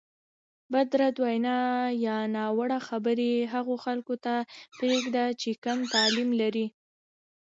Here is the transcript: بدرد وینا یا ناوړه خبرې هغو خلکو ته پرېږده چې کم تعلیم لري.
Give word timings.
بدرد 0.73 1.15
وینا 1.23 1.57
یا 2.05 2.17
ناوړه 2.35 2.79
خبرې 2.87 3.33
هغو 3.53 3.75
خلکو 3.85 4.13
ته 4.25 4.33
پرېږده 4.77 5.25
چې 5.41 5.49
کم 5.63 5.77
تعلیم 5.93 6.29
لري. 6.41 6.65